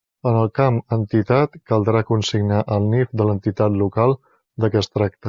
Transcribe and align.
En 0.27 0.37
el 0.37 0.47
camp 0.59 0.77
Entitat 0.95 1.59
caldrà 1.73 2.01
consignar 2.07 2.63
el 2.77 2.89
NIF 2.95 3.13
de 3.21 3.29
l'entitat 3.29 3.77
local 3.83 4.17
de 4.65 4.73
què 4.77 4.83
es 4.83 4.91
tracte. 4.97 5.17